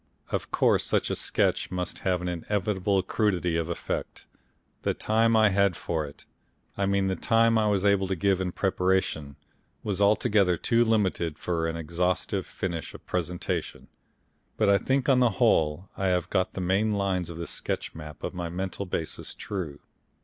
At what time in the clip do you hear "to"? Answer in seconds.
8.07-8.15